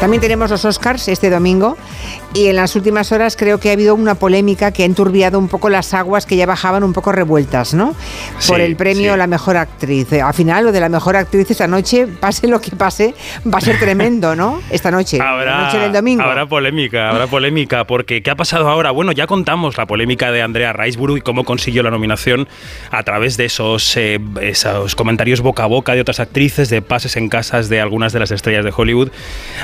[0.00, 1.76] También tenemos los Oscars este domingo
[2.32, 5.48] y en las últimas horas creo que ha habido una polémica que ha enturbiado un
[5.48, 7.94] poco las aguas que ya bajaban un poco revueltas, ¿no?
[8.48, 10.10] Por el premio a la mejor actriz.
[10.14, 13.14] Al final, lo de la mejor actriz esta noche, pase lo que pase,
[13.46, 14.62] va a ser tremendo, ¿no?
[14.70, 16.22] Esta noche, habrá, noche del domingo.
[16.22, 18.92] Habrá polémica, habrá polémica, porque ¿qué ha pasado ahora?
[18.92, 22.48] Bueno, ya contamos la polémica de Andrea Riseborough y cómo consiguió la nominación
[22.90, 27.16] a través de esos, eh, esos comentarios boca a boca de otras actrices, de pases
[27.16, 29.10] en casas de algunas de las estrellas de Hollywood.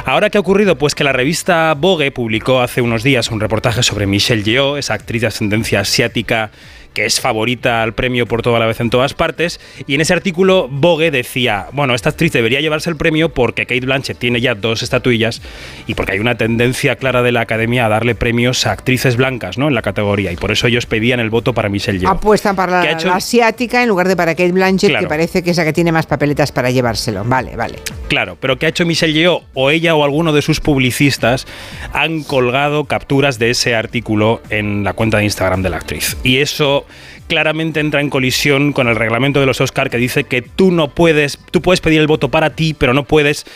[0.05, 0.77] Ahora ¿qué ha ocurrido?
[0.77, 4.95] Pues que la revista Vogue publicó hace unos días un reportaje sobre Michelle Yeoh, esa
[4.95, 6.51] actriz de ascendencia asiática
[6.97, 10.15] que es favorita al premio por toda la vez en todas partes, y en ese
[10.15, 14.55] artículo Vogue decía, bueno, esta actriz debería llevarse el premio porque Kate Blanchett tiene ya
[14.55, 15.43] dos estatuillas
[15.87, 19.59] y porque hay una tendencia clara de la academia a darle premios a actrices blancas,
[19.59, 19.69] ¿no?
[19.69, 22.13] En la categoría, y por eso ellos pedían el voto para Michelle Yeoh.
[22.13, 25.67] Apuestan para la, asiática en lugar de para Kate Blanchett, que parece que es la
[25.67, 27.25] que tiene más papeletas para llevárselo.
[27.25, 27.75] Vale, vale.
[28.09, 29.43] Claro, pero ¿qué ha hecho Michelle Yeoh?
[29.53, 31.47] O ella o alguno de sus publicistas
[31.93, 36.17] han colgado capturas de ese artículo en la cuenta de Instagram de la actriz.
[36.25, 36.86] Y eso
[37.29, 40.89] claramente entra en colisión con el reglamento de los Oscar que dice que tú no
[40.89, 43.47] puedes, tú puedes pedir el voto para ti, pero no puedes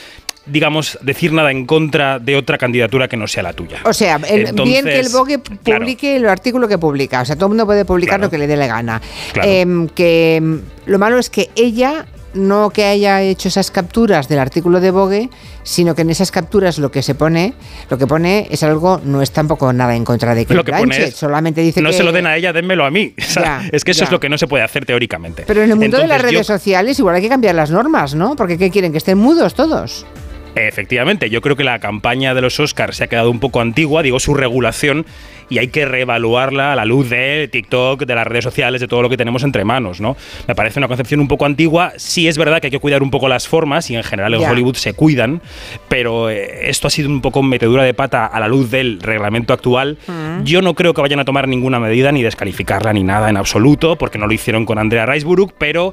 [0.47, 3.79] digamos, decir nada en contra de otra candidatura que no sea la tuya.
[3.85, 7.21] O sea, bien que el Vogue publique el artículo que publica.
[7.21, 9.01] O sea, todo el mundo puede publicar lo que le dé la gana.
[9.43, 14.39] Em, que em, lo malo es que ella no que haya hecho esas capturas del
[14.39, 15.31] artículo de Vogue,
[15.63, 17.55] sino que en esas capturas lo que se pone,
[17.89, 20.73] lo que pone es algo, no es tampoco nada en contra de que lo que
[20.73, 21.97] Blanchett, solamente dice no que...
[21.97, 23.15] se lo den a ella, dénmelo a mí.
[23.73, 25.45] es que eso es lo que no se puede hacer teóricamente.
[25.47, 28.37] Pero en el mundo de las redes sociales igual hay que cambiar las normas, ¿no?
[28.37, 28.93] Porque ¿qué quieren?
[28.93, 30.07] ¿Que estén mudos todos?
[30.55, 34.03] Efectivamente, yo creo que la campaña de los Oscars se ha quedado un poco antigua,
[34.03, 35.07] digo su regulación,
[35.51, 39.03] y hay que reevaluarla a la luz de TikTok, de las redes sociales, de todo
[39.03, 40.17] lo que tenemos entre manos, ¿no?
[40.47, 41.93] Me parece una concepción un poco antigua.
[41.97, 44.49] Sí es verdad que hay que cuidar un poco las formas y en general en
[44.49, 45.43] Hollywood se cuidan,
[45.89, 49.53] pero eh, esto ha sido un poco metedura de pata a la luz del reglamento
[49.53, 49.99] actual.
[50.07, 50.45] Mm.
[50.45, 53.97] Yo no creo que vayan a tomar ninguna medida ni descalificarla ni nada en absoluto,
[53.97, 55.93] porque no lo hicieron con Andrea Riseborough, pero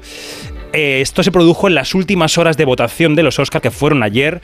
[0.72, 4.02] eh, esto se produjo en las últimas horas de votación de los Oscars que fueron
[4.02, 4.40] ayer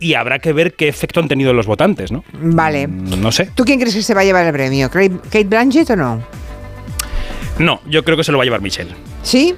[0.00, 2.24] y habrá que ver qué efecto han tenido los votantes, ¿no?
[2.32, 2.86] Vale.
[2.86, 3.50] Mm, no sé.
[3.54, 4.90] ¿Tú quién crees que se va a llevar el premio?
[4.90, 6.22] ¿Kate Blanchett o no?
[7.58, 8.92] No, yo creo que se lo va a llevar Michelle.
[9.22, 9.54] ¿Sí?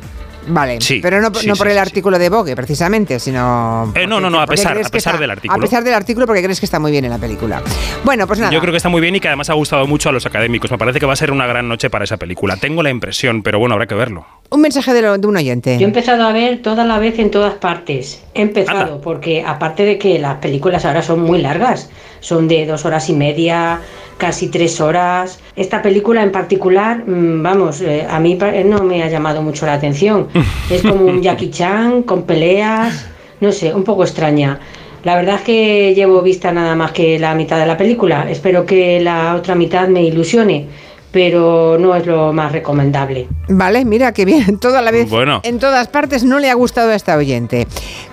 [0.51, 3.93] Vale, pero no, por el artículo de Vogue, precisamente, sino...
[3.95, 5.59] Eh, no, no, no, a pesar, a pesar del artículo.
[5.59, 7.63] A pesar del artículo porque crees que está muy bien en la película.
[8.05, 8.53] Bueno, pues nada.
[8.53, 10.71] Yo creo que está muy bien y que además ha gustado mucho a los académicos.
[10.71, 12.57] Me parece que va a ser una gran noche para esa película.
[12.57, 14.27] Tengo la impresión, pero bueno, habrá que verlo.
[14.51, 15.79] Un mensaje de, un oyente.
[15.79, 18.25] Yo he empezado a ver toda la vez en todas partes.
[18.35, 21.91] He empezado porque aparte de que las películas ahora son muy largas,
[22.21, 23.81] son de dos horas y media,
[24.19, 25.41] casi tres horas.
[25.57, 29.75] Esta película en particular, mm, vamos, eh, a mí no me ha llamado mucho la
[29.75, 30.29] atención.
[30.71, 33.07] Es como un Jackie Chan con peleas,
[33.41, 34.61] no sé, un poco extraña.
[35.03, 38.31] La verdad es que llevo vista nada más que la mitad de la película.
[38.31, 40.67] Espero que la otra mitad me ilusione
[41.13, 43.29] pero no es lo más recomendable.
[43.49, 45.41] Vale, mira que bien, toda la vez, bueno.
[45.45, 47.67] en todas partes no le ha gustado a esta oyente.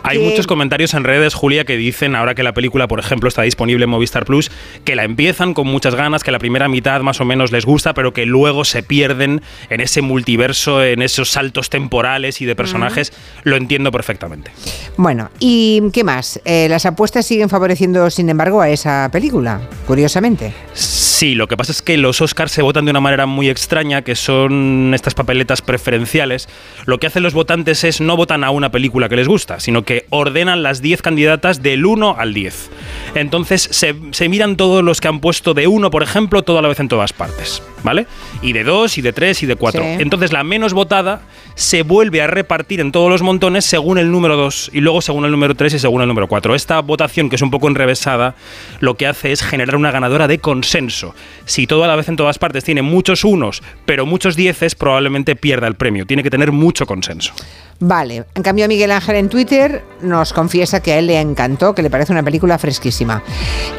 [0.04, 3.42] Hay muchos comentarios en redes, Julia, que dicen, ahora que la película, por ejemplo, está
[3.42, 4.52] disponible en Movistar Plus,
[4.86, 7.94] que la empiezan con muchas ganas, que la primera mitad más o menos les gusta,
[7.94, 13.14] pero que luego se pierden en ese multiverso, en esos saltos temporales y de personajes.
[13.44, 14.52] Lo entiendo perfectamente.
[14.96, 16.40] Bueno, ¿y qué más?
[16.46, 20.54] Eh, las apuestas siguen favoreciendo, sin embargo, a esa película, curiosamente.
[20.74, 24.02] Sí, lo que pasa es que los Oscars se votan de una manera muy extraña,
[24.02, 26.50] que son estas papeletas preferenciales.
[26.86, 29.84] Lo que hacen los votantes es no votan a una película que les gusta, sino
[29.84, 32.70] que ordenan las 10 candidatas del 1 al 10.
[33.16, 36.80] Entonces se, miran todos los que han puesto de 1, por ejemplo, toda la vez
[36.80, 38.08] en todas partes, ¿vale?
[38.42, 39.84] Y de 2, y de 3, y de 4.
[40.00, 41.22] Entonces la menos votada
[41.56, 45.26] se vuelve a repartir en todos los montones según el número 2, y luego según
[45.26, 46.56] el número 3 y según el número 4.
[46.56, 48.36] Esta votación, que es un poco enrevesada,
[48.80, 51.16] lo que hace es generar una ganadora de consenso.
[51.46, 55.68] Si toda la vez en todas partes tiene muchos unos, pero muchos dieces, probablemente pierda
[55.68, 56.06] el premio.
[56.06, 57.34] Tiene que tener mucho consenso.
[57.80, 61.84] Vale, en cambio Miguel Ángel en Twitter nos confiesa que a él le encantó, que
[61.84, 63.22] le parece una película fresquísima.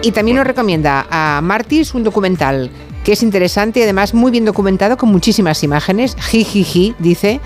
[0.03, 2.71] Y también nos recomienda a Martis un documental
[3.05, 6.15] que es interesante y además muy bien documentado con muchísimas imágenes.
[6.17, 7.41] Jijiji, dice.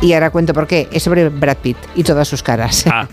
[0.00, 0.88] Y ahora cuento por qué.
[0.92, 2.86] Es sobre Brad Pitt y todas sus caras.
[2.86, 3.06] Ah,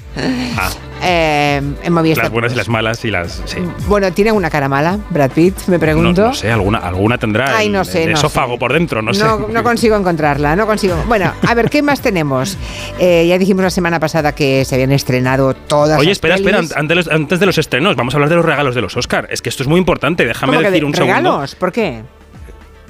[0.57, 0.69] ah.
[1.03, 3.43] Eh, en Las buenas y las malas y las.
[3.87, 5.67] Bueno, ¿tiene una cara mala, Brad Pitt?
[5.67, 6.29] Me pregunto.
[6.29, 7.55] No, sé, alguna, alguna tendrá.
[7.55, 8.11] Ay, no sé.
[8.11, 9.23] esófago por dentro, no, sé.
[9.23, 10.95] No consigo encontrarla, no consigo.
[11.07, 12.57] Bueno, a ver, ¿qué más tenemos?
[12.99, 15.99] Eh, ya dijimos la semana pasada que se habían estrenado todas.
[15.99, 18.81] Oye, espera, espera, antes, antes, de los estrenos, vamos a hablar de los regalos de
[18.81, 19.27] los Oscar.
[19.29, 21.15] Es que esto es muy importante, déjame decir un segundo.
[21.15, 21.55] ¿Regalos?
[21.55, 22.03] ¿Por qué?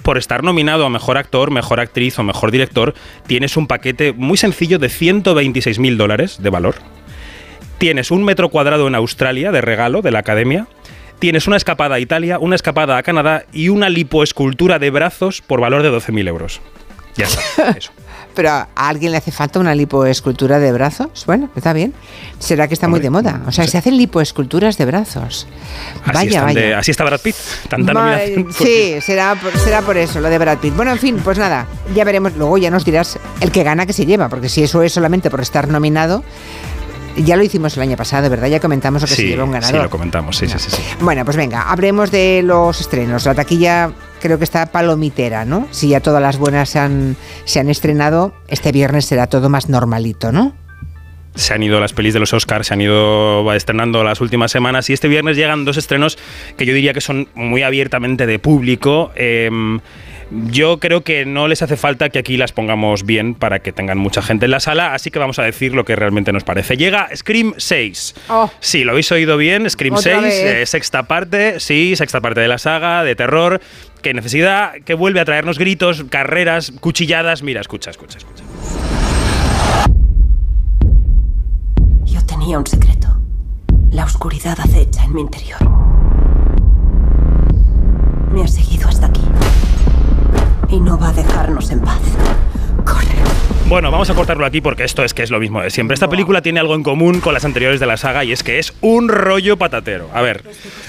[0.07, 2.93] Por estar nominado a Mejor Actor, Mejor Actriz o Mejor Director,
[3.27, 6.75] tienes un paquete muy sencillo de 126 mil dólares de valor
[7.77, 10.67] tienes un metro cuadrado en Australia de regalo de la academia,
[11.19, 15.59] tienes una escapada a Italia, una escapada a Canadá y una lipoescultura de brazos por
[15.59, 16.61] valor de 12.000 euros.
[17.17, 17.91] Ya está, eso.
[18.37, 21.23] Pero a alguien le hace falta una lipoescultura de brazos.
[21.25, 21.91] Bueno, está bien.
[22.37, 23.41] Será que está muy de moda.
[23.47, 25.47] O sea, se hacen lipoesculturas de brazos.
[26.05, 26.77] Así, vaya, de- vaya.
[26.79, 27.35] así está Brad Pitt.
[27.67, 30.75] Tanta Ma- por- Sí, será por, será por eso, lo de Brad Pitt.
[30.75, 32.35] Bueno, en fin, pues nada, ya veremos.
[32.37, 35.31] Luego ya nos dirás el que gana que se lleva, porque si eso es solamente
[35.31, 36.23] por estar nominado,
[37.23, 38.47] ya lo hicimos el año pasado, ¿verdad?
[38.47, 39.83] Ya comentamos lo que se Sí, lleva un sí, ganador.
[39.83, 40.81] lo comentamos, sí, sí, sí, sí.
[40.99, 43.25] Bueno, pues venga, hablemos de los estrenos.
[43.25, 43.91] La taquilla
[44.21, 45.67] creo que está palomitera, ¿no?
[45.71, 47.15] Si ya todas las buenas se han,
[47.45, 50.53] se han estrenado, este viernes será todo más normalito, ¿no?
[51.35, 54.89] se han ido las pelis de los Oscars, se han ido estrenando las últimas semanas
[54.89, 56.17] y este viernes llegan dos estrenos
[56.57, 59.11] que yo diría que son muy abiertamente de público.
[59.15, 59.79] Em,
[60.31, 63.97] yo creo que no les hace falta que aquí las pongamos bien para que tengan
[63.97, 66.75] mucha gente en la sala, así que vamos a decir lo que realmente nos parece.
[66.77, 68.15] Llega Scream 6.
[68.29, 68.51] Oh.
[68.59, 70.43] Sí, lo habéis oído bien, Scream Otra 6, vez.
[70.43, 73.61] eh, sexta parte, sí, sexta parte de la saga, de terror,
[74.01, 77.41] que necesidad, que vuelve a traernos gritos, carreras, cuchilladas.
[77.43, 78.43] Mira, escucha, escucha, escucha.
[82.05, 83.07] Yo tenía un secreto.
[83.91, 85.59] La oscuridad acecha en mi interior.
[88.31, 88.76] Me ha seguido.
[90.69, 92.01] Y no va a dejarnos en paz.
[92.85, 93.17] Corre.
[93.69, 95.93] Bueno, vamos a cortarlo aquí porque esto es que es lo mismo de siempre.
[95.93, 98.59] Esta película tiene algo en común con las anteriores de la saga y es que
[98.59, 100.09] es un rollo patatero.
[100.13, 100.43] A ver,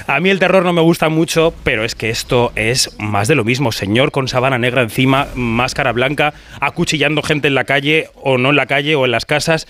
[0.07, 3.35] a mí el terror no me gusta mucho, pero es que esto es más de
[3.35, 3.73] lo mismo.
[3.73, 8.57] Señor con sabana negra encima, máscara blanca, acuchillando gente en la calle o no en
[8.57, 9.67] la calle o en las casas.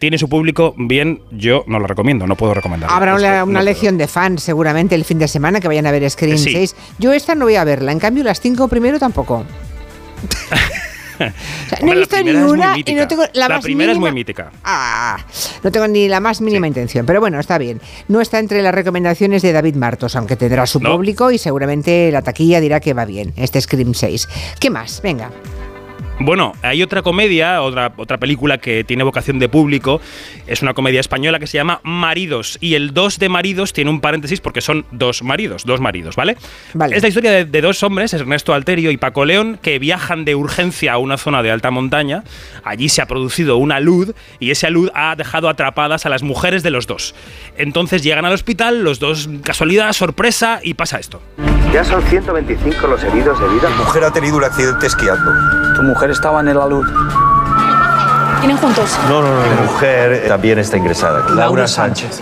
[0.00, 2.94] Tiene su público bien, yo no lo recomiendo, no puedo recomendarlo.
[2.96, 3.64] Habrá Es una, no una puedo.
[3.64, 6.52] legión de fans seguramente el fin de semana que vayan a ver Scream Sí.
[6.52, 6.74] 6.
[6.98, 9.44] Yo esta no voy a verla, en cambio las cinco primero tampoco.
[11.16, 13.64] O sea, no he la visto ni es una y no tengo la, La más
[13.64, 14.50] primera es mínima- muy mítica.
[14.64, 15.16] Ah,
[15.62, 16.70] no tengo ni la más mínima Sí.
[16.70, 17.80] intención, pero bueno, está bien.
[18.08, 20.90] No está entre las recomendaciones de David Martos, aunque tendrá su No.
[20.96, 24.28] público y seguramente la taquilla dirá que va bien, este Scream 6.
[24.58, 25.00] ¿Qué más?
[25.02, 25.30] Venga.
[26.20, 30.00] Bueno, hay otra comedia, otra, otra película que tiene vocación de público.
[30.46, 32.56] Es una comedia española que se llama Maridos.
[32.60, 36.36] Y el 2 de maridos tiene un paréntesis porque son dos maridos, dos maridos, ¿vale?
[36.72, 36.96] Vale.
[36.96, 40.36] Es la historia de, de dos hombres, Ernesto Alterio y Paco León, que viajan de
[40.36, 42.22] urgencia a una zona de alta montaña.
[42.62, 46.62] Allí se ha producido una luz y esa luz ha dejado atrapadas a las mujeres
[46.62, 47.14] de los dos.
[47.56, 51.20] Entonces llegan al hospital, los dos, casualidad, sorpresa, y pasa esto.
[51.74, 53.68] Ya son 125 los heridos de vida.
[53.68, 55.32] Mi mujer ha tenido un accidente esquiando.
[55.74, 56.86] Tu mujer estaba en la luz.
[58.38, 58.96] ¿Vienen juntos?
[59.08, 59.42] No, no, no.
[59.42, 61.28] Mi mujer también está ingresada.
[61.30, 62.20] Laura Sánchez.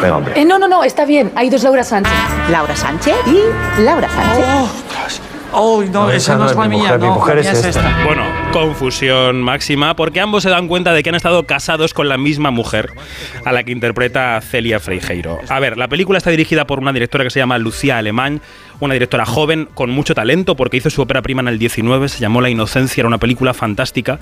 [0.00, 0.40] Venga, hombre.
[0.40, 1.32] Eh, no, no, no, está bien.
[1.36, 2.14] Hay dos Laura Sánchez.
[2.50, 4.46] Laura Sánchez y Laura Sánchez.
[4.48, 4.68] Oh,
[5.56, 7.68] no, esa no es la mi mía, mujer, mi no, mujer es esta.
[7.68, 8.04] esta.
[8.04, 12.18] Bueno, confusión máxima, porque ambos se dan cuenta de que han estado casados con la
[12.18, 12.90] misma mujer,
[13.44, 15.38] a la que interpreta Celia Freijeiro.
[15.48, 18.42] A ver, la película está dirigida por una directora que se llama Lucía Alemán,
[18.80, 22.20] una directora joven con mucho talento, porque hizo su ópera prima en el 19, se
[22.20, 24.18] llamó La Inocencia, era una película fantástica.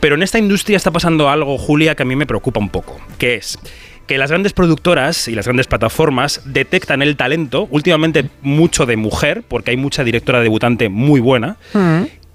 [0.00, 3.00] Pero en esta industria está pasando algo, Julia, que a mí me preocupa un poco,
[3.18, 3.58] que es
[4.06, 9.42] que las grandes productoras y las grandes plataformas detectan el talento, últimamente mucho de mujer,
[9.46, 11.56] porque hay mucha directora debutante muy buena,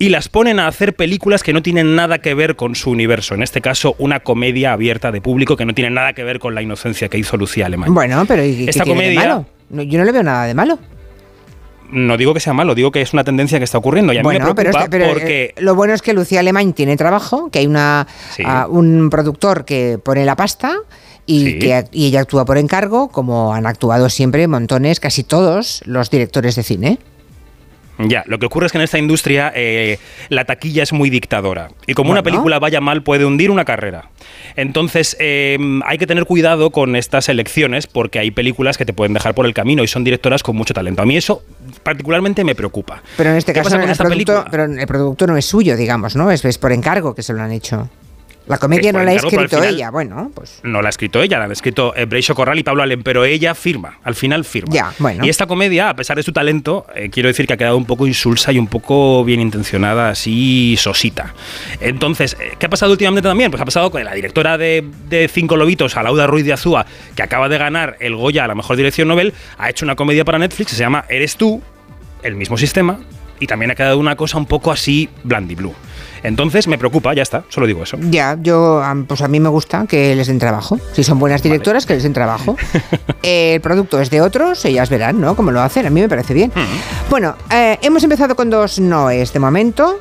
[0.02, 3.36] y las ponen a hacer películas que no tienen nada que ver con su universo.
[3.36, 6.56] En este caso, una comedia abierta de público que no tiene nada que ver con
[6.56, 7.94] la inocencia que hizo Lucía Alemán.
[7.94, 9.46] Bueno, pero ¿y qué Esta tiene de malo?
[9.70, 10.80] No, yo no le veo nada de malo.
[11.92, 14.14] No digo que sea malo, digo que es una tendencia que está ocurriendo.
[14.14, 15.44] Y a mí bueno, me pero, preocupa este- pero, porque...
[15.58, 18.44] eh, lo bueno es que Lucía Alemán tiene trabajo, que hay una Sí.
[18.46, 20.78] ah, un productor que pone la pasta
[21.30, 21.60] y Sí.
[21.60, 26.56] que y ella actúa por encargo, como han actuado siempre montones, casi todos los directores
[26.56, 26.98] de cine.
[28.02, 31.68] Ya, lo que ocurre es que en esta industria eh, la taquilla es muy dictadora.
[31.86, 34.10] Y como una película vaya mal, puede hundir una carrera.
[34.56, 39.14] Entonces, eh, hay que tener cuidado con estas elecciones porque hay películas que te pueden
[39.14, 41.02] dejar por el camino y son directoras con mucho talento.
[41.02, 41.44] A mí eso
[41.84, 43.04] particularmente me preocupa.
[43.18, 46.32] Pero en este ¿Qué caso el producto, pero el producto no es suyo, digamos, ¿no?
[46.32, 47.90] Es, es por encargo que se lo han hecho.
[48.50, 50.88] La comedia Es no por la ha al escrito final- ella, bueno, pues No la
[50.88, 54.00] ha escrito ella, la han escrito eh, Breixo Corral y Pablo Allen, pero ella firma,
[54.04, 54.74] al final firma.
[54.74, 55.24] Ya, bueno.
[55.24, 57.86] Y esta comedia, a pesar de su talento, eh, quiero decir que ha quedado un
[57.86, 61.34] poco insulsa y un poco bien intencionada, así sosita.
[61.80, 63.52] Entonces, eh, ¿qué ha pasado últimamente también?
[63.52, 67.22] Pues ha pasado con la directora de, de Cinco Lobitos, Alauda Ruiz de Azúa, que
[67.24, 70.40] acaba de ganar el Goya a la mejor dirección Nobel, ha hecho una comedia para
[70.40, 71.62] Netflix que se llama Eres tú,
[72.24, 73.00] el mismo sistema,
[73.40, 75.74] y también ha quedado una cosa un poco así blandiblue.
[76.24, 77.98] Entonces me preocupa, ya está, solo digo eso.
[78.10, 80.80] ya, yo, pues a mí me gusta que les den trabajo.
[80.94, 82.58] Si son buenas directoras, que les den trabajo.
[83.24, 85.36] El producto es de otros, ellas verán, ¿no?
[85.36, 86.52] Cómo lo hacen, a mí me parece bien.
[87.10, 90.00] Bueno, eh, hemos empezado con dos noes de momento.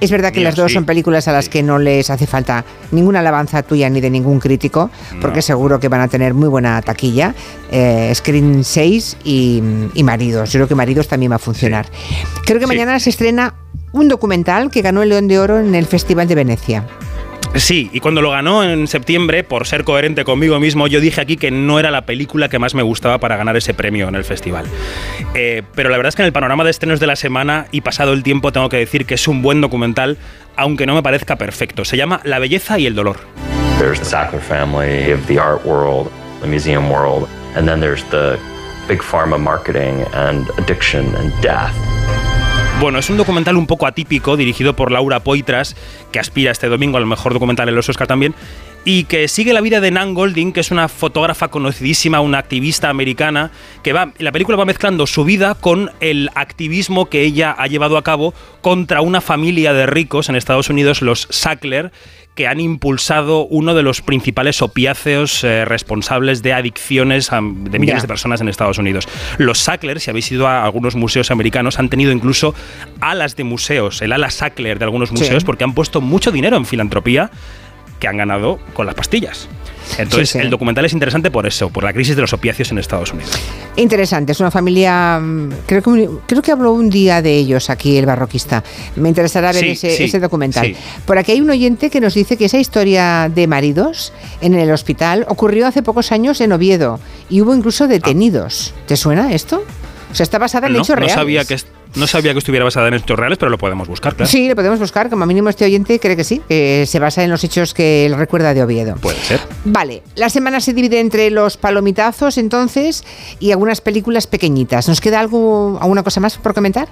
[0.00, 0.74] Es verdad que las dos sí.
[0.74, 4.40] son películas a las que no les hace falta ninguna alabanza tuya ni de ningún
[4.40, 4.90] crítico,
[5.22, 5.42] porque No.
[5.42, 7.34] seguro que van a tener muy buena taquilla.
[7.70, 9.62] Eh, Screen 6 y,
[9.94, 10.52] y Maridos.
[10.52, 11.86] Yo creo que Maridos también va a funcionar.
[12.44, 13.54] Creo que mañana se estrena
[13.92, 16.84] un documental que ganó el León de Oro en el Festival de Venecia.
[17.56, 21.36] Sí, y cuando lo ganó en septiembre, por ser coherente conmigo mismo, yo dije aquí
[21.36, 24.24] que no era la película que más me gustaba para ganar ese premio en el
[24.24, 24.66] festival.
[25.34, 27.80] Eh, pero la verdad es que en el panorama de estrenos de la semana y
[27.80, 30.18] pasado el tiempo tengo que decir que es un buen documental,
[30.54, 31.84] aunque no me parezca perfecto.
[31.84, 33.16] Se llama La belleza y el dolor.
[33.78, 36.10] There's the Sackler family of the art world,
[36.42, 38.38] the museum world, and then there's the
[38.86, 41.74] big pharma marketing and addiction and death.
[42.78, 45.74] Bueno, es un documental un poco atípico, dirigido por Laura Poitras,
[46.12, 48.34] que aspira este domingo al mejor documental en los Oscar también,
[48.84, 52.90] y que sigue la vida de Nan Golding, que es una fotógrafa conocidísima, una activista
[52.90, 53.50] americana,
[53.82, 57.96] que va, la película va mezclando su vida con el activismo que ella ha llevado
[57.96, 61.92] a cabo contra una familia de ricos en Estados Unidos, los Sackler,
[62.36, 68.02] que han impulsado uno de los principales opiáceos eh, responsables de adicciones a- de millones
[68.02, 69.08] de personas en Estados Unidos.
[69.38, 72.54] Los Sackler, si habéis ido a algunos museos americanos, han tenido incluso
[73.00, 76.66] alas de museos, el ala Sackler de algunos museos, porque han puesto mucho dinero en
[76.66, 77.30] filantropía
[78.00, 79.48] que han ganado con las pastillas.
[79.98, 80.44] Entonces, Sí, sí.
[80.44, 83.30] el documental es interesante por eso, por la crisis de los opiáceos en Estados Unidos.
[83.76, 85.20] Interesante, es una familia.
[85.20, 88.64] mm, Creo que, creo que habló un día de ellos aquí, el barroquista.
[88.96, 90.74] Me interesará ver Sí, ese, documental.
[91.04, 94.72] Por aquí hay un oyente que nos dice que esa historia de maridos en el
[94.72, 96.98] hospital ocurrió hace pocos años en Oviedo
[97.30, 98.74] y hubo incluso detenidos.
[98.88, 99.62] ¿Te suena esto?
[100.10, 101.14] O sea, está basada en no, hechos no reales.
[101.14, 101.54] sabía que
[101.96, 104.30] no sabía que estuviera basada en hechos reales, pero lo podemos buscar, claro.
[104.30, 105.10] Sí, lo podemos buscar.
[105.10, 108.16] Como mínimo este oyente cree que sí, que se basa en los hechos que él
[108.16, 108.96] recuerda de Oviedo.
[108.96, 109.40] Puede ser.
[109.64, 113.04] Vale, la semana se divide entre los palomitazos entonces
[113.40, 114.88] y algunas películas pequeñitas.
[114.88, 116.88] ¿Nos queda algo, alguna cosa más por comentar?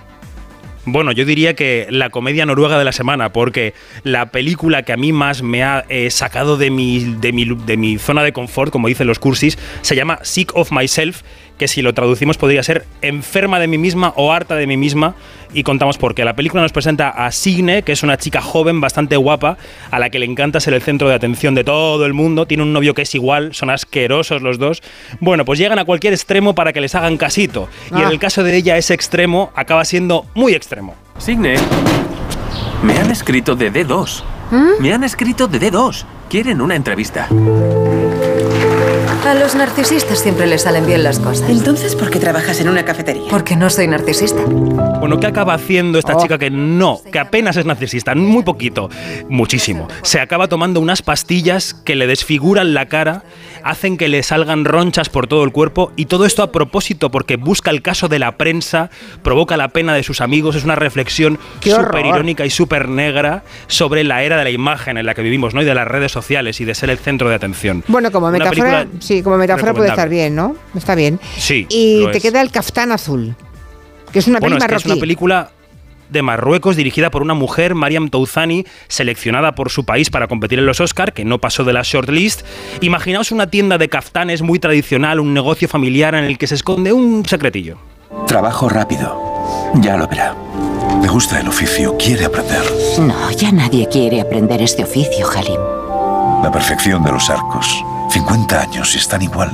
[0.87, 4.99] Bueno, yo diría que la comedia noruega de la semana, porque la película que a
[4.99, 8.71] mí más me ha eh, sacado de mi, de, mi, de mi zona de confort,
[8.71, 11.23] como dicen los cursis, se llama Sick of Myself,
[11.59, 15.15] que si lo traducimos podría ser enferma de mí misma o harta de mí misma,
[15.53, 16.25] y contamos por qué.
[16.25, 19.57] La película nos presenta a Signe, que es una chica joven, bastante guapa,
[19.91, 22.65] a la que le encanta ser el centro de atención de todo el mundo, tiene
[22.65, 24.83] un novio que es igual, son asquerosos los dos.
[25.21, 28.11] Bueno, pues llegan a cualquier extremo para que les hagan casito, y en Ah.
[28.11, 30.95] el caso de ella ese extremo acaba siendo muy extremo.
[31.19, 31.55] Signe,
[32.83, 34.25] me han escrito de D2.
[34.81, 36.05] Me han escrito de D2.
[36.29, 37.29] Quieren una entrevista.
[39.27, 41.49] A los narcisistas siempre les salen bien las cosas.
[41.49, 43.25] Entonces, ¿por qué trabajas en una cafetería?
[43.31, 44.43] Porque no soy narcisista.
[44.45, 46.21] Bueno, ¿qué acaba haciendo esta Oh.
[46.23, 48.15] chica que no, que apenas es narcisista?
[48.15, 48.91] Muy poquito,
[49.31, 49.89] muchísimo.
[50.03, 53.23] Se acaba tomando unas pastillas que le desfiguran la cara,
[53.63, 57.37] hacen que le salgan ronchas por todo el cuerpo y todo esto a propósito porque
[57.37, 58.91] busca el caso de la prensa,
[59.23, 64.05] provoca la pena de sus amigos, es una reflexión súper irónica y súper negra sobre
[64.05, 65.63] la era de la imagen en la que vivimos, ¿no?
[65.63, 67.83] Y de las redes sociales y de ser el centro de atención.
[67.89, 68.87] Bueno, como metáfora, película
[69.19, 70.57] sí, como metáfora puede estar bien, ¿no?
[70.75, 71.21] Está bien.
[71.37, 72.23] Sí, Y lo te es.
[72.23, 73.35] queda el caftán azul,
[74.13, 75.51] que es una Bueno, peli es que es una película
[76.11, 80.67] de Marruecos dirigida por una mujer, Mariam Touzani, seleccionada por su país para competir en
[80.67, 82.43] los Oscar, que no pasó de la shortlist.
[82.83, 86.93] Imaginaos una tienda de caftanes muy tradicional, un negocio familiar en el que se esconde
[86.93, 87.79] un secretillo.
[88.27, 89.19] Trabajo rápido.
[89.77, 90.37] Ya lo verá.
[91.03, 92.63] Le gusta el oficio, quiere aprender.
[93.01, 95.61] No, ya nadie quiere aprender este oficio, Halim.
[96.43, 97.83] La perfección de los arcos.
[98.15, 99.51] 50 años y están igual.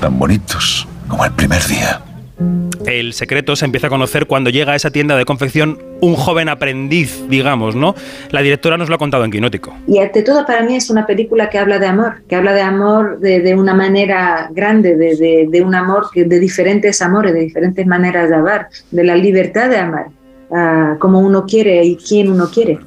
[0.00, 2.02] Tan bonitos como el primer día.
[2.84, 6.48] El secreto se empieza a conocer cuando llega a esa tienda de confección un joven
[6.48, 7.94] aprendiz, digamos, ¿no?
[8.32, 9.72] La directora nos lo ha contado en Quinótico.
[9.86, 12.62] Y ante todo para mí es una película que habla de amor, que habla de
[12.62, 17.34] amor de, de una manera grande, de, de, de, un amor, que, de diferentes amores,
[17.34, 20.06] de diferentes maneras de amar, de la libertad de amar,
[20.50, 22.80] uh, como uno quiere y quién uno quiere.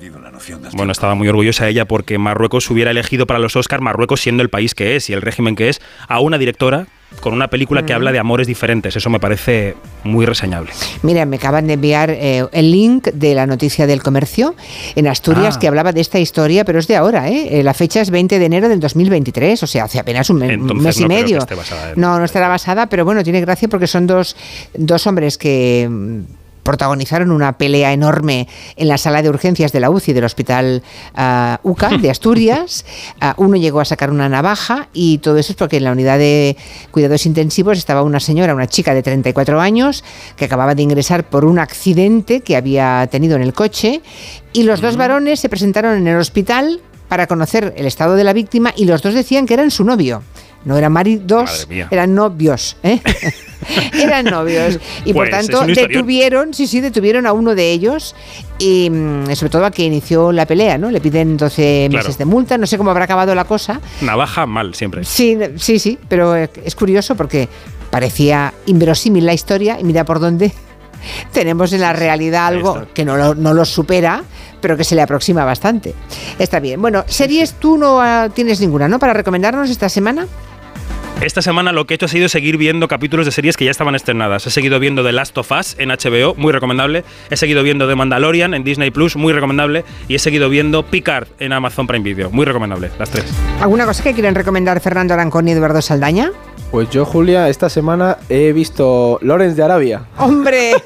[0.74, 4.50] Bueno, estaba muy orgullosa ella porque Marruecos hubiera elegido para los Oscars, Marruecos siendo el
[4.50, 6.88] país que es y el régimen que es, a una directora
[7.22, 8.96] con una película que habla de amores diferentes.
[8.96, 10.70] Eso me parece muy reseñable.
[11.02, 14.56] Mira, me acaban de enviar eh, el link de la noticia del comercio
[14.96, 15.60] en Asturias Ah.
[15.60, 17.64] que hablaba de esta historia, pero es de ahora, ¿eh?
[17.64, 20.78] La fecha es 20 de enero del 2023, o sea, hace apenas un, me Entonces,
[20.78, 21.38] un mes y no creo que medio.
[21.40, 24.36] esté basada en- No, no estará basada, pero bueno, tiene gracia porque son dos,
[24.76, 26.20] dos hombres que mm,
[26.64, 30.84] protagonizaron una pelea enorme en la sala de urgencias de la UCI del Hospital
[31.18, 32.86] uh, UCA de Asturias.
[33.22, 36.18] Uh, uno llegó a sacar una navaja y todo eso es porque en la unidad
[36.18, 36.58] de
[36.92, 40.04] cuidados intensivos estaba una señora, una chica de 34 años,
[40.36, 44.02] que acababa de ingresar por un accidente que había tenido en el coche
[44.54, 48.34] y los dos varones se presentaron en el hospital para conocer el estado de la
[48.34, 50.24] víctima y los dos decían que eran su novio.
[50.66, 52.76] No eran maridos, eran novios.
[52.84, 53.00] ¿eh?
[53.94, 54.80] Eran novios.
[55.04, 58.16] Y por Pues, tanto, detuvieron, sí, sí, detuvieron a uno de ellos.
[58.58, 60.90] Y mm, sobre todo a que inició la pelea, ¿no?
[60.92, 62.04] Le piden 12 Claro.
[62.04, 62.58] meses de multa.
[62.58, 63.82] No sé cómo habrá acabado la cosa.
[64.02, 65.04] Navaja mal siempre.
[65.04, 67.50] Sí, sí, sí, pero es curioso porque
[67.90, 70.52] parecía inverosímil la historia y mira por dónde
[71.34, 74.24] tenemos en la realidad algo que no lo, no lo supera,
[74.62, 75.94] pero que se le aproxima bastante.
[76.38, 76.82] Está bien.
[76.82, 79.00] Bueno, series tú no ah, tienes ninguna, ¿no?
[79.00, 80.28] Para recomendarnos esta semana.
[81.22, 83.72] Esta semana lo que he hecho ha sido seguir viendo capítulos de series que ya
[83.72, 84.48] estaban estrenadas.
[84.48, 87.04] He seguido viendo The Last of Us en HBO, muy recomendable.
[87.30, 89.84] He seguido viendo The Mandalorian en Disney Plus, muy recomendable.
[90.08, 93.26] Y he seguido viendo Picard en Amazon Prime Video, muy recomendable, las tres.
[93.60, 96.32] ¿Alguna cosa que quieren recomendar Fernando Arancón y Eduardo Saldaña?
[96.72, 100.04] Pues yo, Julia, esta semana he visto Lawrence de Arabia.
[100.18, 100.74] ¡Hombre!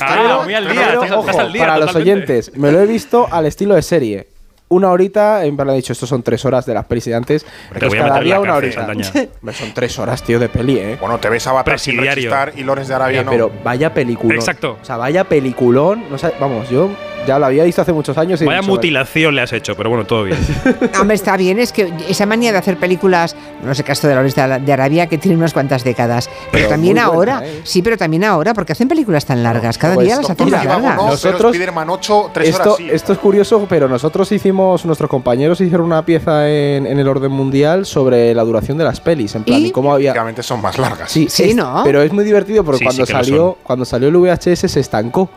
[0.00, 3.28] Ah, muy al día, Pero, estás al día, para los oyentes, me lo he visto
[3.30, 4.29] al estilo de serie.
[4.72, 7.44] Una horita, en verdad he dicho, estos son tres horas de las pelis de antes.
[7.76, 8.86] Te voy a cada meter en día la una horita.
[9.40, 10.96] Hombre, son tres horas, tío, de peli, ¿eh?
[11.00, 12.52] Bueno, te ves Avatar sin Presidiario.
[12.56, 13.30] y Lorenz de Arabia Eh, no.
[13.32, 14.36] Pero vaya peliculón.
[14.36, 14.78] Exacto.
[14.80, 16.04] O sea, vaya peliculón.
[16.08, 16.88] No sé, vamos, yo
[17.26, 18.40] ya lo había visto hace muchos años.
[18.42, 20.38] y Vaya dicho, mutilación le has hecho, pero bueno, todo bien.
[21.00, 24.22] Hombre, está bien, es que esa manía de hacer películas, no sé caso de la
[24.22, 26.28] Lawrence de Arabia, que tiene unas cuantas décadas.
[26.28, 27.60] Pero, Pero también buena, ahora, ¿eh?
[27.64, 30.64] sí, pero también ahora, porque hacen películas tan largas, cada Pues, día las hacen más
[30.64, 30.82] largas.
[30.82, 32.88] no, pero Nosotros- Spider-Man 8, 3 Esto, horas sí.
[32.90, 37.32] esto es curioso, pero nosotros hicimos, nuestros compañeros hicieron una pieza en, en el orden
[37.32, 39.66] mundial sobre la duración de las pelis, en plan, ¿Y?
[39.66, 40.12] y, cómo había...
[40.12, 41.10] Obviamente son más largas.
[41.10, 41.82] Sí, Sí, es- ¿no?
[41.84, 45.28] Pero es muy divertido porque Sí, cuando sí salió cuando salió el VHS se estancó.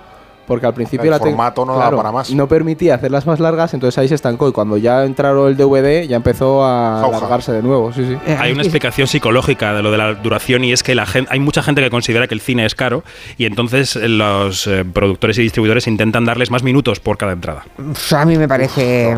[0.46, 2.30] Porque al principio El la formato no daba para más.
[2.32, 4.50] No permitía hacerlas más largas, entonces ahí se estancó.
[4.50, 7.18] Y cuando ya entraron el DVD, ya empezó a Jauja.
[7.20, 7.94] alargarse de nuevo.
[7.94, 8.18] Sí, sí.
[8.28, 11.06] Eh, Hay una y- explicación psicológica de lo de la duración y es que la
[11.06, 13.04] gente, hay mucha gente que considera que el cine es caro
[13.38, 17.64] y entonces eh, los eh, productores y distribuidores intentan darles más minutos por cada entrada.
[17.80, 19.16] Uf, A mí me parece.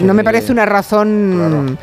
[0.00, 1.76] no me parece una razón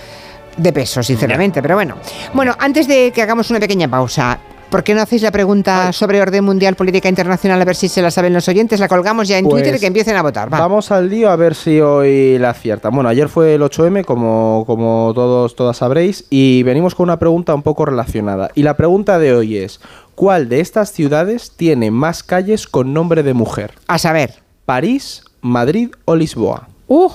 [0.56, 1.96] de peso, sinceramente, pero bueno.
[2.34, 4.40] Bueno, antes de que hagamos una pequeña pausa.
[4.70, 8.02] ¿Por qué no hacéis la pregunta sobre orden mundial, política internacional, a ver si se
[8.02, 8.80] la saben los oyentes?
[8.80, 10.52] La colgamos ya en Pues, Twitter y que empiecen a votar.
[10.54, 10.60] Va.
[10.60, 12.94] Vamos al lío a ver si hoy la aciertan.
[12.94, 17.56] Bueno, ayer fue el 8M, como, como todos todas sabréis, y venimos con una pregunta
[17.56, 18.50] un poco relacionada.
[18.54, 19.80] Y la pregunta de hoy es:
[20.16, 23.76] ¿cuál de estas ciudades tiene más calles con nombre de mujer?
[23.88, 24.42] A saber.
[24.66, 26.68] ¿París, Madrid o Lisboa?
[26.88, 27.12] Uh.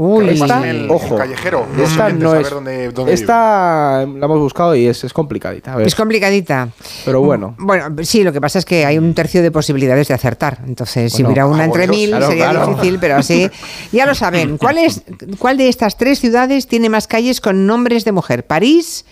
[0.00, 2.48] Uy, Esta, en el- ojo, en callejero, esta no es.
[2.50, 5.72] dónde- dónde esta la hemos buscado y es, es complicadita.
[5.72, 5.88] a ver.
[5.88, 6.68] es complicadita.
[7.04, 7.56] Pero bueno.
[7.58, 10.60] Bueno, sí, lo que pasa es que hay un tercio de posibilidades de acertar.
[10.64, 12.68] Entonces, si hubiera una entre mil, claro, sería claro.
[12.74, 13.50] difícil, pero así.
[13.90, 14.56] Ya lo saben.
[14.56, 15.02] ¿Cuál, es,
[15.38, 18.46] ¿Cuál de estas tres ciudades tiene más calles con nombres de mujer?
[18.46, 19.04] ¿París,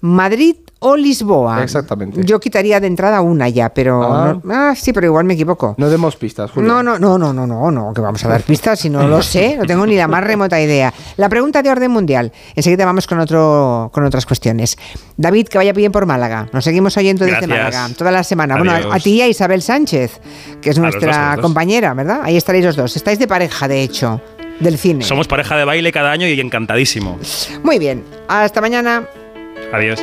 [0.00, 1.62] Madrid o Lisboa?
[1.62, 2.22] Exactamente.
[2.24, 4.02] Yo quitaría de entrada una ya, pero.
[4.02, 4.40] Ah.
[4.42, 5.74] no- ah, sí, pero igual me equivoco.
[5.78, 6.68] No demos pistas, Julio.
[6.68, 9.22] No, no, no, no, no, no, no, que vamos a dar pistas si no lo
[9.22, 10.92] sé, no tengo ni la más remota idea.
[11.16, 12.32] La pregunta de orden mundial.
[12.54, 14.76] Enseguida vamos con otro, con otras cuestiones.
[15.16, 16.48] David, que vaya bien por Málaga.
[16.52, 17.74] Nos seguimos oyendo desde Gracias.
[17.74, 18.56] Málaga toda la semana.
[18.56, 20.20] Bueno, a, a ti y a Isabel Sánchez,
[20.62, 22.20] que es A los dos, a nuestra compañera, ¿verdad?
[22.22, 22.96] Ahí estaréis los dos.
[22.96, 24.20] Estáis de pareja, de hecho,
[24.60, 25.04] del cine.
[25.04, 27.18] Somos pareja de baile cada año y encantadísimo.
[27.62, 28.02] Muy bien.
[28.28, 29.04] Hasta mañana.
[29.72, 30.00] Adiós.